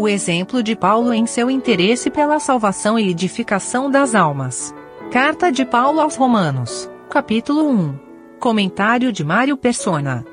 [0.00, 4.74] O exemplo de Paulo em seu interesse pela salvação e edificação das almas.
[5.12, 7.98] Carta de Paulo aos Romanos, capítulo 1.
[8.38, 10.24] Comentário de Mário Persona.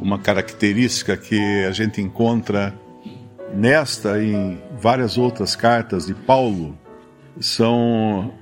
[0.00, 2.72] Uma característica que a gente encontra
[3.52, 6.78] nesta e em várias outras cartas de Paulo
[7.40, 8.32] são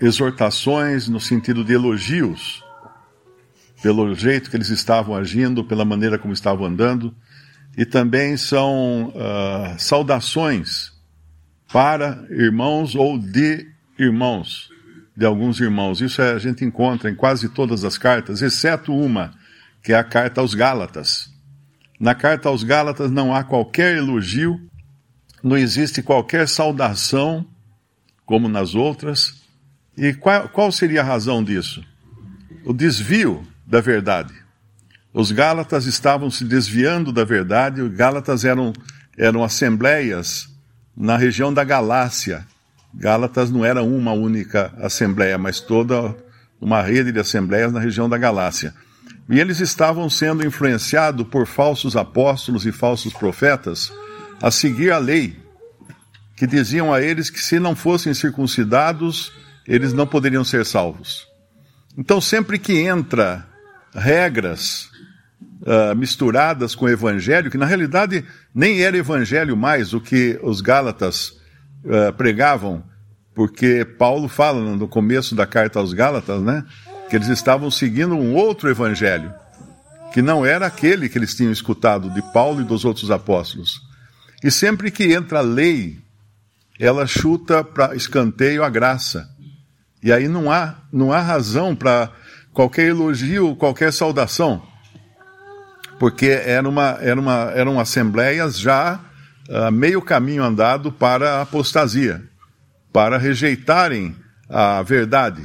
[0.00, 2.64] exortações no sentido de elogios
[3.80, 7.14] pelo jeito que eles estavam agindo, pela maneira como estavam andando,
[7.78, 10.90] e também são uh, saudações
[11.72, 14.68] para irmãos ou de irmãos,
[15.16, 16.00] de alguns irmãos.
[16.00, 19.32] Isso a gente encontra em quase todas as cartas, exceto uma,
[19.80, 21.32] que é a carta aos Gálatas.
[22.00, 24.60] Na carta aos Gálatas não há qualquer elogio,
[25.40, 27.46] não existe qualquer saudação,
[28.26, 29.40] como nas outras.
[29.96, 31.84] E qual, qual seria a razão disso?
[32.64, 34.34] O desvio da verdade.
[35.12, 38.72] Os Gálatas estavam se desviando da verdade, os Gálatas eram,
[39.16, 40.48] eram assembleias
[40.96, 42.46] na região da Galácia.
[42.92, 46.14] Gálatas não era uma única assembleia, mas toda
[46.60, 48.74] uma rede de assembleias na região da Galácia.
[49.28, 53.92] E eles estavam sendo influenciados por falsos apóstolos e falsos profetas
[54.42, 55.36] a seguir a lei,
[56.36, 59.32] que diziam a eles que se não fossem circuncidados,
[59.66, 61.26] eles não poderiam ser salvos.
[61.96, 63.46] Então, sempre que entra
[63.94, 64.88] regras
[65.62, 70.60] uh, misturadas com o evangelho, que na realidade nem era evangelho mais o que os
[70.60, 71.38] Gálatas
[71.84, 72.82] uh, pregavam,
[73.34, 76.64] porque Paulo fala no começo da carta aos Gálatas, né,
[77.08, 79.32] que eles estavam seguindo um outro evangelho,
[80.12, 83.80] que não era aquele que eles tinham escutado de Paulo e dos outros apóstolos.
[84.42, 85.98] E sempre que entra a lei,
[86.78, 89.28] ela chuta para escanteio a graça.
[90.02, 92.10] E aí não há, não há razão para
[92.52, 94.62] qualquer elogio, qualquer saudação,
[95.98, 99.00] porque era uma, era uma, eram assembleias já
[99.48, 102.22] uh, meio caminho andado para a apostasia,
[102.92, 104.14] para rejeitarem
[104.48, 105.42] a verdade.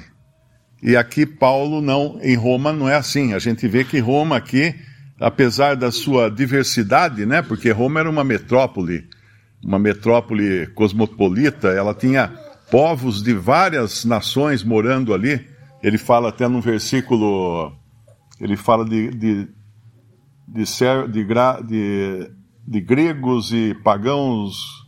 [0.81, 3.33] E aqui Paulo não, em Roma não é assim.
[3.33, 4.75] A gente vê que Roma aqui,
[5.19, 9.07] apesar da sua diversidade, né, porque Roma era uma metrópole,
[9.63, 12.27] uma metrópole cosmopolita, ela tinha
[12.69, 15.53] povos de várias nações morando ali
[15.83, 17.73] ele fala até num versículo,
[18.39, 19.49] ele fala de, de,
[20.53, 20.63] de,
[21.11, 21.25] de,
[21.63, 22.31] de,
[22.67, 24.85] de gregos e pagãos,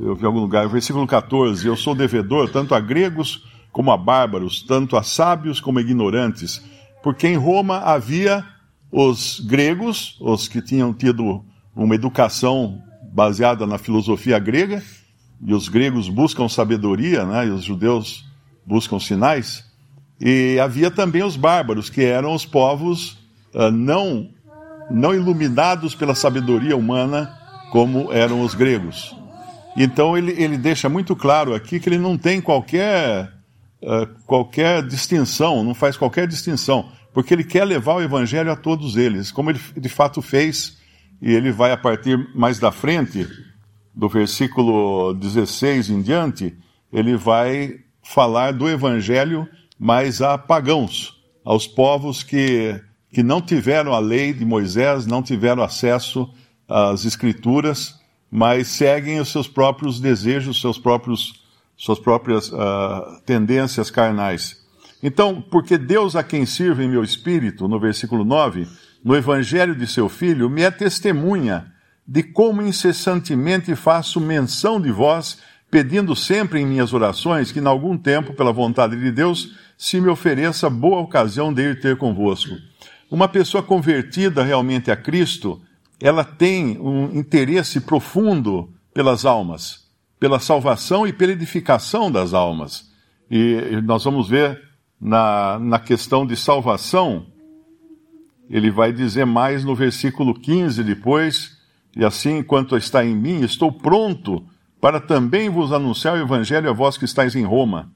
[0.00, 4.62] eu vi algum lugar, versículo 14, eu sou devedor tanto a gregos como a bárbaros,
[4.62, 6.60] tanto a sábios como a ignorantes,
[7.02, 8.44] porque em Roma havia
[8.90, 14.82] os gregos, os que tinham tido uma educação baseada na filosofia grega,
[15.40, 18.24] e os gregos buscam sabedoria, né, e os judeus
[18.66, 19.64] buscam sinais,
[20.20, 23.18] e havia também os bárbaros, que eram os povos
[23.52, 24.30] uh, não,
[24.90, 27.32] não iluminados pela sabedoria humana,
[27.70, 29.14] como eram os gregos.
[29.76, 33.32] Então ele, ele deixa muito claro aqui que ele não tem qualquer,
[33.82, 38.96] uh, qualquer distinção, não faz qualquer distinção, porque ele quer levar o evangelho a todos
[38.96, 40.78] eles, como ele de fato fez,
[41.20, 43.26] e ele vai a partir mais da frente,
[43.94, 46.56] do versículo 16 em diante,
[46.92, 52.80] ele vai falar do evangelho mas a pagãos, aos povos que,
[53.14, 56.28] que não tiveram a lei de Moisés, não tiveram acesso
[56.68, 57.94] às escrituras,
[58.28, 61.44] mas seguem os seus próprios desejos, seus próprios,
[61.76, 64.60] suas próprias uh, tendências carnais.
[65.00, 68.66] Então, porque Deus a quem sirvo em meu espírito, no versículo 9,
[69.04, 71.72] no evangelho de seu filho, me é testemunha
[72.06, 75.38] de como incessantemente faço menção de vós,
[75.70, 80.08] pedindo sempre em minhas orações que, em algum tempo, pela vontade de Deus, se me
[80.08, 82.54] ofereça boa ocasião de ir ter convosco.
[83.10, 85.60] Uma pessoa convertida realmente a Cristo,
[86.00, 89.88] ela tem um interesse profundo pelas almas,
[90.18, 92.90] pela salvação e pela edificação das almas.
[93.30, 94.60] E nós vamos ver
[95.00, 97.26] na, na questão de salvação,
[98.48, 101.58] ele vai dizer mais no versículo 15 depois,
[101.96, 104.44] e assim, enquanto está em mim, estou pronto
[104.80, 107.92] para também vos anunciar o evangelho a vós que estáis em Roma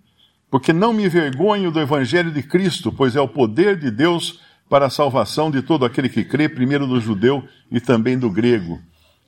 [0.50, 4.86] porque não me envergonho do Evangelho de Cristo, pois é o poder de Deus para
[4.86, 8.80] a salvação de todo aquele que crê, primeiro do judeu e também do grego.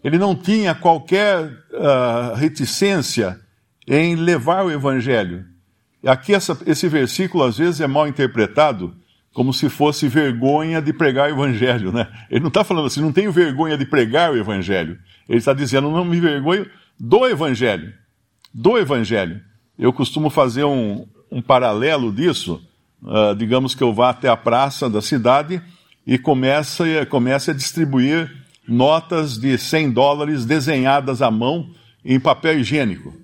[0.03, 3.39] Ele não tinha qualquer uh, reticência
[3.87, 5.45] em levar o Evangelho.
[6.05, 8.95] Aqui, essa, esse versículo às vezes é mal interpretado
[9.33, 11.93] como se fosse vergonha de pregar o Evangelho.
[11.93, 12.09] Né?
[12.31, 14.99] Ele não está falando assim, não tenho vergonha de pregar o Evangelho.
[15.29, 16.67] Ele está dizendo, não me vergonho
[16.99, 17.93] do Evangelho.
[18.53, 19.41] Do Evangelho.
[19.79, 22.63] Eu costumo fazer um, um paralelo disso.
[23.03, 25.61] Uh, digamos que eu vá até a praça da cidade
[26.07, 28.31] e comece, comece a distribuir
[28.69, 31.71] notas de 100 dólares desenhadas à mão
[32.05, 33.15] em papel higiênico.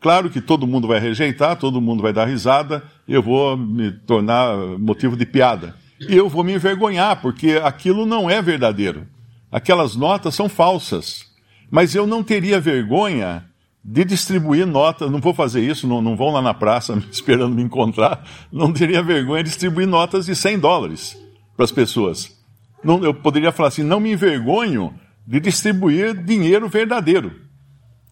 [0.00, 4.56] Claro que todo mundo vai rejeitar, todo mundo vai dar risada, eu vou me tornar
[4.78, 5.74] motivo de piada.
[6.00, 9.06] E eu vou me envergonhar, porque aquilo não é verdadeiro.
[9.50, 11.24] Aquelas notas são falsas.
[11.70, 13.44] Mas eu não teria vergonha
[13.84, 17.62] de distribuir notas, não vou fazer isso, não, não vão lá na praça esperando me
[17.62, 21.18] encontrar, não teria vergonha de distribuir notas de 100 dólares
[21.54, 22.34] para as pessoas.
[22.82, 24.94] Não, eu poderia falar assim, não me envergonho
[25.26, 27.32] de distribuir dinheiro verdadeiro.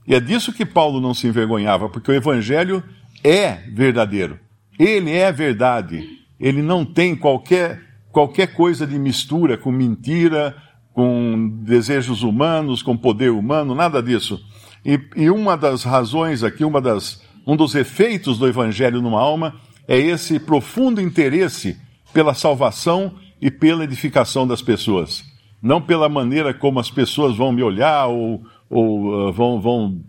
[0.07, 2.83] E é disso que Paulo não se envergonhava, porque o Evangelho
[3.23, 4.39] é verdadeiro.
[4.79, 6.03] Ele é verdade.
[6.41, 7.81] Ele não tem qualquer,
[8.11, 10.57] qualquer coisa de mistura com mentira,
[10.93, 14.43] com desejos humanos, com poder humano, nada disso.
[14.85, 19.55] E, e uma das razões aqui, uma das, um dos efeitos do Evangelho numa alma
[19.87, 21.77] é esse profundo interesse
[22.13, 25.25] pela salvação e pela edificação das pessoas.
[25.61, 30.01] Não pela maneira como as pessoas vão me olhar ou, ou uh, vão, vão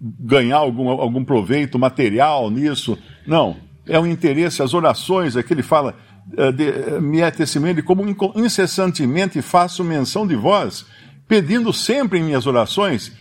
[0.00, 2.98] ganhar algum, algum proveito material nisso.
[3.26, 3.56] Não.
[3.86, 5.94] É um interesse, as orações, aqui ele fala,
[6.32, 8.04] uh, de, uh, me é testemunho de como
[8.34, 10.86] incessantemente faço menção de vós,
[11.28, 13.12] pedindo sempre em minhas orações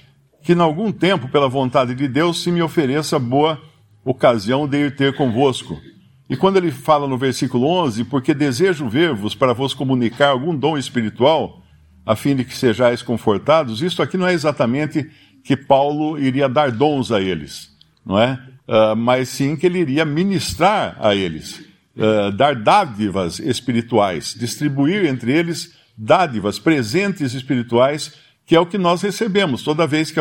[0.45, 3.59] que, em algum tempo, pela vontade de Deus, se me ofereça boa
[4.03, 5.81] ocasião de ir ter convosco.
[6.29, 10.77] E quando ele fala no versículo 11, porque desejo ver-vos para vos comunicar algum dom
[10.77, 11.63] espiritual,
[12.05, 15.09] a fim de que sejais confortados, isto aqui não é exatamente
[15.43, 17.71] que Paulo iria dar dons a eles,
[18.05, 18.39] não é?
[18.67, 21.59] Uh, mas sim que ele iria ministrar a eles,
[21.97, 28.13] uh, dar dádivas espirituais, distribuir entre eles dádivas, presentes espirituais,
[28.45, 29.63] que é o que nós recebemos.
[29.63, 30.19] Toda vez que,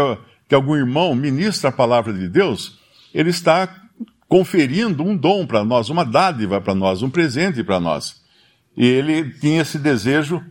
[0.49, 2.79] que algum irmão ministra a palavra de Deus,
[3.13, 3.69] ele está
[4.29, 8.23] conferindo um dom para nós, uma dádiva para nós, um presente para nós.
[8.77, 10.43] E ele tinha esse desejo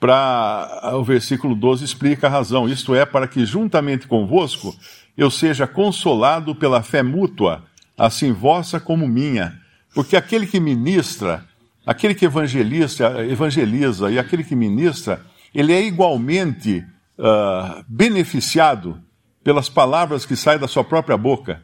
[0.00, 2.68] para o versículo 12 explica a razão.
[2.68, 4.74] Isto é, para que juntamente convosco
[5.16, 7.62] eu seja consolado pela fé mútua,
[7.96, 9.56] assim vossa como minha.
[9.94, 11.44] Porque aquele que ministra,
[11.86, 15.24] aquele que evangeliza e aquele que ministra,
[15.54, 16.84] ele é igualmente
[17.18, 19.00] uh, beneficiado
[19.42, 21.62] pelas palavras que saem da sua própria boca.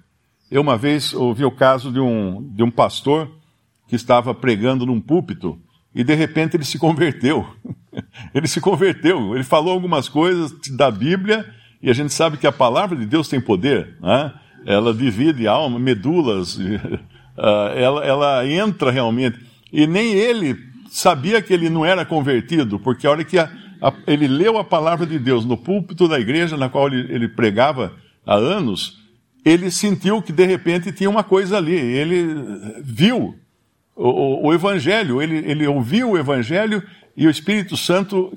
[0.50, 3.30] Eu uma vez ouvi o caso de um, de um pastor
[3.86, 5.58] que estava pregando num púlpito
[5.94, 7.46] e de repente ele se converteu.
[8.34, 11.46] ele se converteu, ele falou algumas coisas da Bíblia
[11.82, 14.32] e a gente sabe que a palavra de Deus tem poder, né?
[14.66, 16.58] ela divide alma, medulas,
[17.38, 19.38] ah, ela, ela entra realmente.
[19.72, 20.56] E nem ele
[20.90, 23.50] sabia que ele não era convertido, porque a hora que a,
[24.06, 27.92] ele leu a palavra de Deus no púlpito da igreja na qual ele, ele pregava
[28.26, 28.98] há anos,
[29.44, 32.26] ele sentiu que de repente tinha uma coisa ali, ele
[32.82, 33.34] viu
[33.94, 36.82] o, o, Evangelho, ele, ele ouviu o Evangelho
[37.16, 38.36] e o Espírito Santo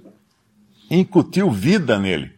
[0.89, 2.31] incutiu vida nele.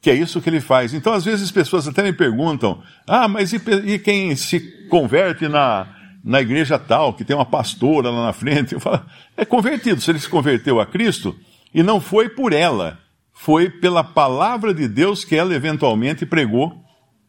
[0.00, 0.92] Que é isso que ele faz.
[0.92, 5.48] Então, às vezes, as pessoas até me perguntam: ah, mas e, e quem se converte
[5.48, 5.88] na,
[6.22, 8.74] na igreja tal, que tem uma pastora lá na frente?
[8.74, 9.02] Eu falo:
[9.36, 10.00] é convertido.
[10.00, 11.34] Se ele se converteu a Cristo,
[11.72, 12.98] e não foi por ela,
[13.32, 16.84] foi pela palavra de Deus que ela eventualmente pregou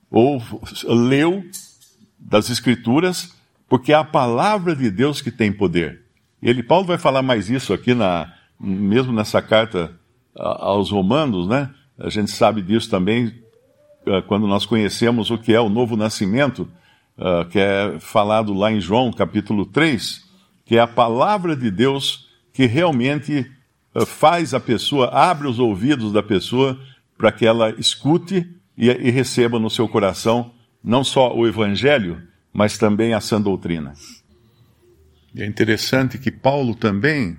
[0.09, 0.41] ou
[0.87, 1.43] leu
[2.17, 3.35] das Escrituras
[3.67, 6.01] porque é a palavra de Deus que tem poder.
[6.41, 9.91] Ele, Paulo vai falar mais isso aqui, na, mesmo nessa carta
[10.35, 11.69] aos Romanos, né?
[11.97, 13.33] A gente sabe disso também
[14.05, 16.69] ah, quando nós conhecemos o que é o novo nascimento,
[17.17, 20.23] ah, que é falado lá em João capítulo 3,
[20.65, 23.51] que é a palavra de Deus que realmente
[24.05, 26.79] faz a pessoa, abre os ouvidos da pessoa
[27.17, 32.21] para que ela escute e, e receba no seu coração não só o evangelho,
[32.53, 33.93] mas também a sã doutrina.
[35.35, 37.37] É interessante que Paulo também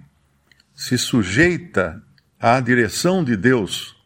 [0.75, 2.03] se sujeita
[2.39, 3.97] à direção de Deus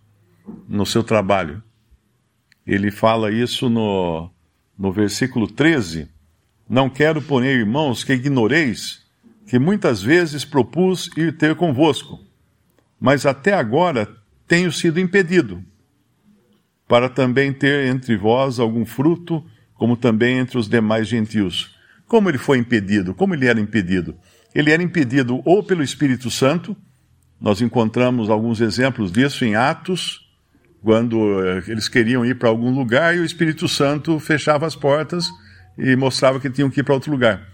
[0.68, 1.62] no seu trabalho.
[2.66, 4.30] Ele fala isso no,
[4.78, 6.08] no versículo 13.
[6.68, 9.02] Não quero, porém, irmãos, que ignoreis
[9.46, 12.18] que muitas vezes propus ir ter convosco,
[13.02, 14.08] mas até agora
[14.46, 15.60] tenho sido impedido,
[16.86, 19.44] para também ter entre vós algum fruto
[19.74, 21.76] como também entre os demais gentios.
[22.06, 23.12] Como ele foi impedido?
[23.12, 24.14] Como ele era impedido?
[24.54, 26.76] Ele era impedido ou pelo Espírito Santo,
[27.40, 30.20] nós encontramos alguns exemplos disso em Atos,
[30.80, 35.28] quando eh, eles queriam ir para algum lugar e o Espírito Santo fechava as portas
[35.76, 37.48] e mostrava que tinham que ir para outro lugar.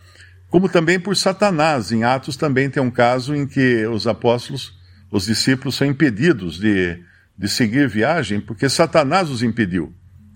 [0.51, 4.78] Como também por Satanás, em Atos também tem um caso em que os apóstolos,
[5.11, 6.99] os discípulos, são impedidos de,
[7.37, 9.93] de seguir viagem porque Satanás os impediu.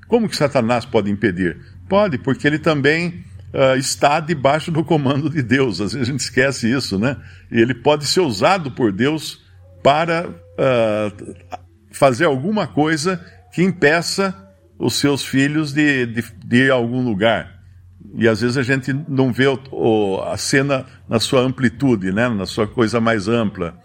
[0.09, 1.59] Como que Satanás pode impedir?
[1.89, 5.81] Pode, porque ele também uh, está debaixo do comando de Deus.
[5.81, 7.17] Às vezes a gente esquece isso, né?
[7.51, 9.43] Ele pode ser usado por Deus
[9.83, 11.35] para uh,
[11.91, 14.35] fazer alguma coisa que impeça
[14.79, 17.63] os seus filhos de, de, de ir a algum lugar.
[18.15, 22.29] E às vezes a gente não vê o, o, a cena na sua amplitude, né?
[22.29, 23.79] na sua coisa mais ampla.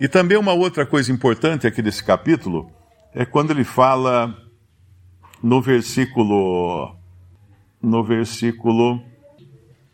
[0.00, 2.70] E também uma outra coisa importante aqui desse capítulo
[3.14, 4.36] é quando ele fala
[5.42, 6.96] no versículo
[7.80, 9.02] no versículo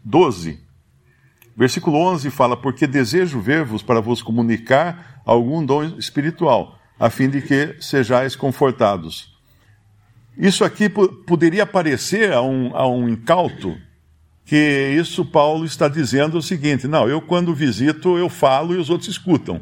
[0.04, 0.60] 12.
[1.56, 7.42] Versículo 11 fala: Porque desejo ver-vos para vos comunicar algum dom espiritual, a fim de
[7.42, 9.36] que sejais confortados.
[10.36, 13.76] Isso aqui poderia parecer a um, a um incauto,
[14.48, 18.88] que isso Paulo está dizendo o seguinte: não, eu quando visito eu falo e os
[18.88, 19.60] outros escutam.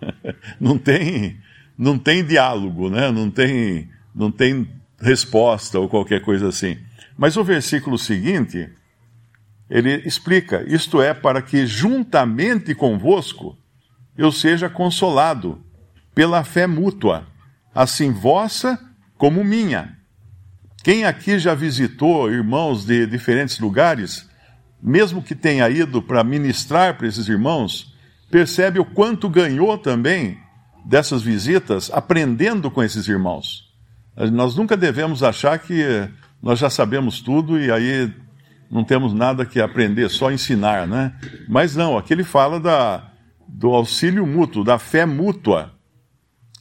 [0.60, 1.40] não tem,
[1.76, 3.10] não tem diálogo, né?
[3.10, 6.78] não, tem, não tem resposta ou qualquer coisa assim.
[7.16, 8.70] Mas o versículo seguinte,
[9.68, 13.58] ele explica: isto é, para que juntamente convosco
[14.16, 15.60] eu seja consolado
[16.14, 17.26] pela fé mútua,
[17.74, 18.78] assim vossa
[19.16, 19.98] como minha.
[20.84, 24.27] Quem aqui já visitou irmãos de diferentes lugares,
[24.82, 27.94] mesmo que tenha ido para ministrar para esses irmãos,
[28.30, 30.38] percebe o quanto ganhou também
[30.84, 33.68] dessas visitas aprendendo com esses irmãos.
[34.32, 36.08] Nós nunca devemos achar que
[36.42, 38.12] nós já sabemos tudo e aí
[38.70, 41.14] não temos nada que aprender, só ensinar, né?
[41.48, 43.10] Mas não, aqui ele fala da,
[43.46, 45.72] do auxílio mútuo, da fé mútua,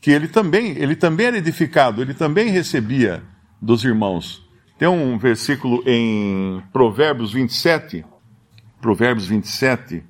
[0.01, 3.23] que ele também, ele também era edificado, ele também recebia
[3.61, 4.46] dos irmãos.
[4.77, 8.05] Tem um versículo em Provérbios 27,
[8.79, 10.03] Provérbios 27,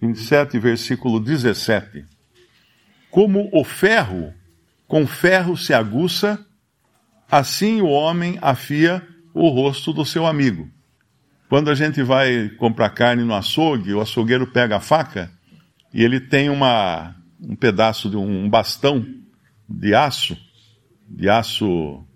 [0.00, 2.06] 27, versículo 17.
[3.10, 4.32] Como o ferro
[4.86, 6.42] com ferro se aguça,
[7.30, 10.70] assim o homem afia o rosto do seu amigo.
[11.50, 15.30] Quando a gente vai comprar carne no açougue, o açougueiro pega a faca
[15.92, 19.06] e ele tem uma, um pedaço de um bastão
[19.68, 20.34] de aço,
[21.06, 22.06] de aço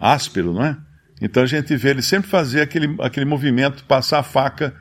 [0.00, 0.91] áspero, não é?
[1.22, 4.74] Então a gente vê ele sempre fazer aquele, aquele movimento, passar a faca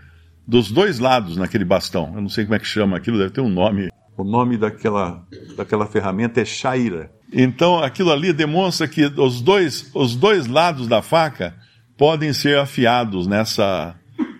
[0.47, 2.11] dos dois lados naquele bastão.
[2.15, 3.89] Eu não sei como é que chama aquilo, deve ter um nome.
[4.17, 5.23] O nome daquela,
[5.55, 7.11] daquela ferramenta é chaira.
[7.31, 11.55] Então aquilo ali demonstra que os dois, os dois lados da faca
[11.95, 13.93] podem ser afiados nessa,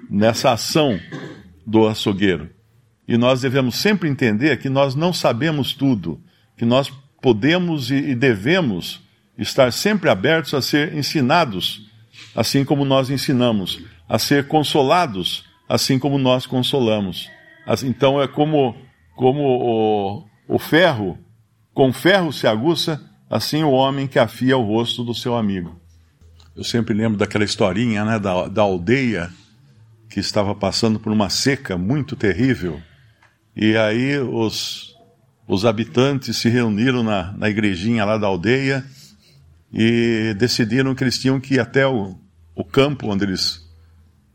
[0.09, 0.99] nessa ação
[1.67, 2.49] do açougueiro.
[3.07, 6.19] E nós devemos sempre entender que nós não sabemos tudo,
[6.57, 6.91] que nós
[7.21, 9.03] podemos e devemos
[9.37, 11.90] estar sempre abertos a ser ensinados,
[12.35, 17.29] assim como nós ensinamos, a ser consolados, assim como nós consolamos.
[17.83, 18.75] Então é como,
[19.15, 21.17] como o, o ferro,
[21.73, 25.79] com ferro se aguça, assim o homem que afia o rosto do seu amigo.
[26.55, 29.29] Eu sempre lembro daquela historinha né, da, da aldeia
[30.09, 32.81] que estava passando por uma seca muito terrível.
[33.55, 34.93] E aí os,
[35.47, 38.85] os habitantes se reuniram na, na igrejinha lá da aldeia
[39.73, 42.17] e decidiram que eles tinham que ir até o,
[42.55, 43.67] o campo onde eles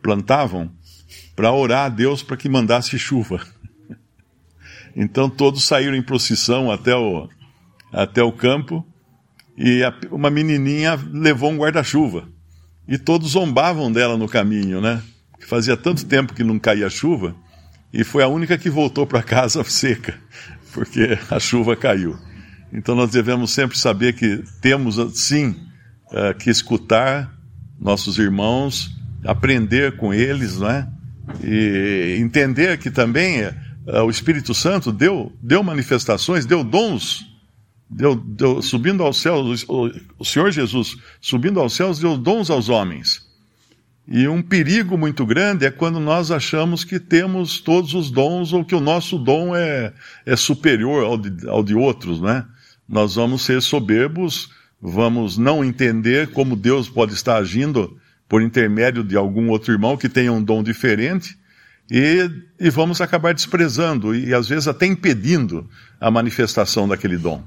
[0.03, 0.71] plantavam
[1.35, 3.41] para orar a Deus para que mandasse chuva.
[4.99, 7.29] Então todos saíram em procissão até o,
[7.93, 8.83] até o campo
[9.55, 12.27] e a, uma menininha levou um guarda-chuva.
[12.89, 15.03] E todos zombavam dela no caminho, né?
[15.41, 17.37] Fazia tanto tempo que não caía chuva
[17.93, 20.19] e foi a única que voltou para casa seca,
[20.73, 22.17] porque a chuva caiu.
[22.73, 25.57] Então nós devemos sempre saber que temos, sim,
[26.13, 27.33] uh, que escutar
[27.79, 28.91] nossos irmãos,
[29.25, 30.89] aprender com eles, não é?
[31.43, 37.27] E entender que também uh, o Espírito Santo deu, deu manifestações, deu dons,
[37.89, 42.69] deu, deu subindo aos céus, o, o Senhor Jesus subindo aos céus deu dons aos
[42.69, 43.27] homens.
[44.09, 48.65] E um perigo muito grande é quando nós achamos que temos todos os dons ou
[48.65, 49.93] que o nosso dom é,
[50.25, 52.45] é superior ao de, ao de outros, né?
[52.89, 54.51] Nós vamos ser soberbos,
[54.81, 60.09] vamos não entender como Deus pode estar agindo por intermédio de algum outro irmão que
[60.09, 61.37] tenha um dom diferente,
[61.91, 62.29] e,
[62.59, 65.69] e vamos acabar desprezando e às vezes até impedindo
[66.01, 67.45] a manifestação daquele dom.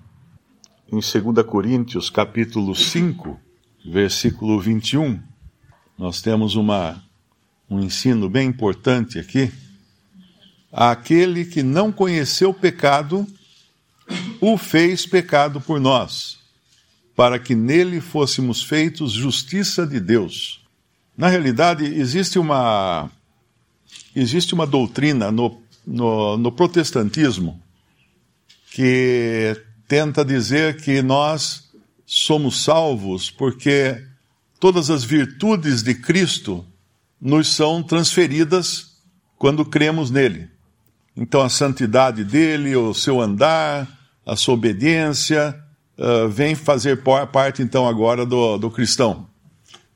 [0.92, 3.40] Em 2 Coríntios, capítulo 5,
[3.86, 5.20] versículo 21,
[5.98, 7.04] nós temos uma,
[7.70, 9.52] um ensino bem importante aqui.
[10.72, 13.28] Aquele que não conheceu o pecado,
[14.42, 16.40] o fez pecado por nós,
[17.16, 20.62] para que nele fôssemos feitos justiça de Deus.
[21.18, 23.12] Na realidade, existe uma,
[24.16, 27.62] existe uma doutrina no, no, no protestantismo
[28.72, 31.70] que tenta dizer que nós
[32.06, 34.02] somos salvos porque
[34.60, 36.66] todas as virtudes de Cristo
[37.20, 38.98] nos são transferidas
[39.38, 40.50] quando cremos nele.
[41.18, 43.99] Então, a santidade dele, o seu andar,
[44.30, 45.60] a sua obediência,
[45.98, 49.28] uh, vem fazer parte então agora do, do cristão.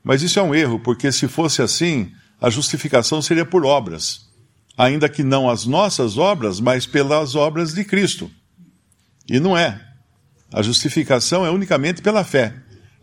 [0.02, 2.10] Mas isso é um erro, porque se fosse assim,
[2.40, 4.28] a justificação seria por obras,
[4.76, 8.28] ainda que não as nossas obras, mas pelas obras de Cristo.
[9.28, 9.80] E não é.
[10.52, 12.54] A justificação é unicamente pela fé.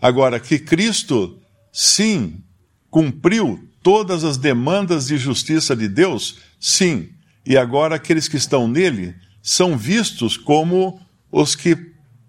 [0.01, 1.39] Agora, que Cristo,
[1.71, 2.43] sim,
[2.89, 7.09] cumpriu todas as demandas de justiça de Deus, sim.
[7.45, 10.99] E agora aqueles que estão nele são vistos como
[11.31, 11.77] os que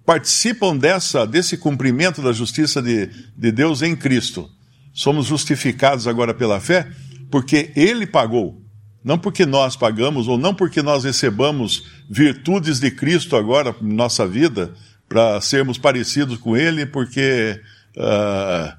[0.04, 4.50] participam dessa, desse cumprimento da justiça de, de Deus em Cristo.
[4.92, 6.88] Somos justificados agora pela fé
[7.30, 8.60] porque ele pagou.
[9.04, 14.26] Não porque nós pagamos, ou não porque nós recebamos virtudes de Cristo agora em nossa
[14.26, 14.74] vida,
[15.08, 17.60] para sermos parecidos com Ele, porque
[17.96, 18.72] uh,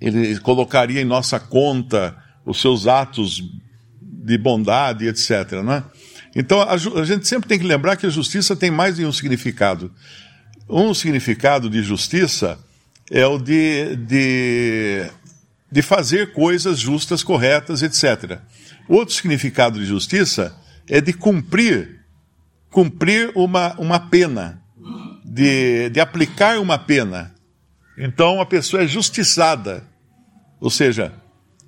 [0.00, 3.40] Ele colocaria em nossa conta os seus atos
[4.02, 5.62] de bondade, etc.
[5.64, 5.84] Não é?
[6.34, 9.12] Então a, a gente sempre tem que lembrar que a justiça tem mais de um
[9.12, 9.92] significado.
[10.68, 12.58] Um significado de justiça
[13.10, 15.10] é o de, de,
[15.70, 18.38] de fazer coisas justas, corretas, etc.
[18.88, 20.56] Outro significado de justiça
[20.88, 22.00] é de cumprir,
[22.70, 24.62] cumprir uma, uma pena
[25.24, 27.34] de, de aplicar uma pena.
[27.98, 29.84] Então a pessoa é justiçada,
[30.60, 31.12] ou seja,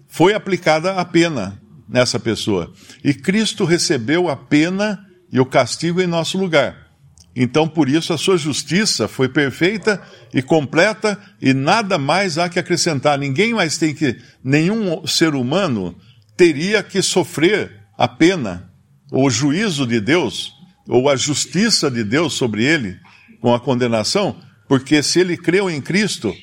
[0.08, 2.72] foi aplicada a pena nessa pessoa.
[3.02, 6.90] E Cristo recebeu a pena e o castigo em nosso lugar.
[7.34, 10.02] Então, por isso, a sua justiça foi perfeita
[10.34, 13.18] e completa e nada mais há que acrescentar.
[13.18, 15.96] Ninguém mais tem que, nenhum ser humano
[16.36, 18.70] teria que sofrer a pena,
[19.10, 20.52] ou o juízo de Deus,
[20.88, 22.98] ou a justiça de Deus sobre ele,
[23.40, 24.36] com a condenação,
[24.68, 26.34] porque se ele creu em Cristo,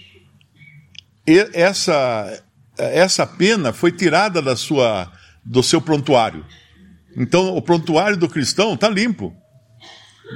[1.53, 2.43] essa,
[2.77, 5.11] essa pena foi tirada da sua,
[5.49, 6.45] do seu prontuário.
[7.17, 9.35] Então, o prontuário do cristão está limpo.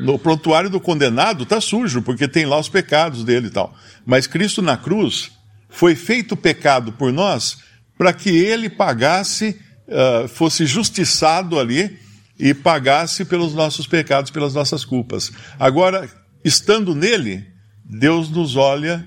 [0.01, 3.75] No prontuário do condenado está sujo, porque tem lá os pecados dele e tal.
[4.03, 5.32] Mas Cristo na cruz
[5.70, 7.59] foi feito pecado por nós
[7.96, 12.00] para que ele pagasse, uh, fosse justiçado ali
[12.40, 15.31] e pagasse pelos nossos pecados, pelas nossas culpas.
[15.59, 16.09] Agora,
[16.44, 17.46] estando nele,
[17.85, 19.05] Deus nos olha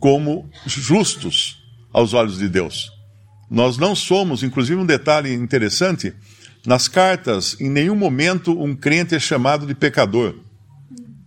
[0.00, 1.58] como justos
[1.92, 2.97] aos olhos de Deus.
[3.50, 6.12] Nós não somos, inclusive um detalhe interessante,
[6.66, 10.34] nas cartas, em nenhum momento um crente é chamado de pecador.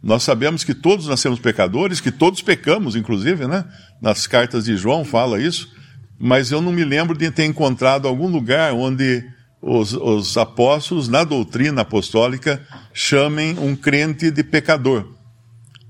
[0.03, 3.65] Nós sabemos que todos nascemos pecadores, que todos pecamos, inclusive, né?
[4.01, 5.71] Nas cartas de João fala isso,
[6.19, 9.23] mas eu não me lembro de ter encontrado algum lugar onde
[9.61, 12.61] os, os apóstolos, na doutrina apostólica,
[12.93, 15.07] chamem um crente de pecador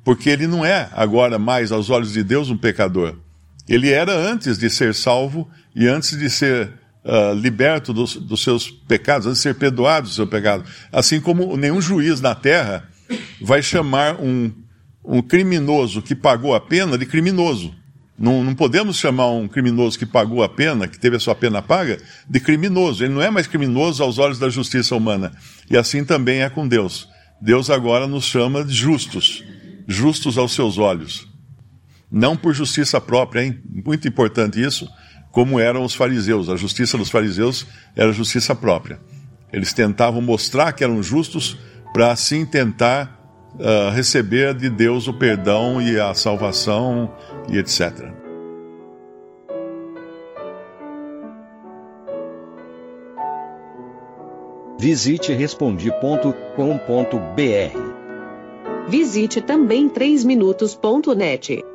[0.04, 3.16] porque ele não é agora mais aos olhos de Deus um pecador.
[3.68, 8.70] Ele era antes de ser salvo e antes de ser uh, liberto dos, dos, seus
[8.70, 10.64] pecados, antes de ser perdoado do seu pecado.
[10.92, 12.88] Assim como nenhum juiz na terra
[13.42, 14.52] vai chamar um,
[15.04, 17.74] um criminoso que pagou a pena de criminoso.
[18.18, 21.62] Não, não, podemos chamar um criminoso que pagou a pena, que teve a sua pena
[21.62, 21.98] paga,
[22.30, 23.04] de criminoso.
[23.04, 25.32] Ele não é mais criminoso aos olhos da justiça humana.
[25.70, 27.08] E assim também é com Deus.
[27.42, 29.44] Deus agora nos chama de justos
[29.92, 31.28] justos aos seus olhos.
[32.12, 33.60] Não por justiça própria, hein?
[33.86, 34.90] Muito importante isso,
[35.32, 36.50] como eram os fariseus.
[36.50, 37.66] A justiça dos fariseus
[37.96, 39.00] era justiça própria.
[39.52, 41.58] Eles tentavam mostrar que eram justos
[41.94, 43.20] para assim tentar
[43.56, 47.12] uh, receber de Deus o perdão e a salvação
[47.50, 48.12] e etc.
[54.80, 57.92] Visite respondi.com.br
[58.88, 61.71] Visite também 3minutos.net.